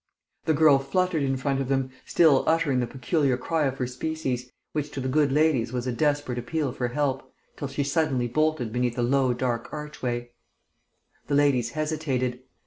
The 0.45 0.55
girl 0.55 0.79
fluttered 0.79 1.21
in 1.21 1.37
front 1.37 1.61
of 1.61 1.67
them, 1.67 1.91
still 2.07 2.43
uttering 2.47 2.79
the 2.79 2.87
peculiar 2.87 3.37
cry 3.37 3.65
of 3.67 3.77
her 3.77 3.85
species, 3.85 4.51
which 4.71 4.89
to 4.93 4.99
the 4.99 5.07
good 5.07 5.31
ladies 5.31 5.71
was 5.71 5.85
a 5.85 5.91
desperate 5.91 6.39
appeal 6.39 6.71
for 6.71 6.87
help, 6.87 7.31
till 7.55 7.67
she 7.67 7.83
suddenly 7.83 8.27
bolted 8.27 8.73
beneath 8.73 8.97
a 8.97 9.03
low, 9.03 9.31
dark 9.35 9.71
archway. 9.71 10.31
The 11.27 11.35
ladies 11.35 11.73
hesitated. 11.73 12.39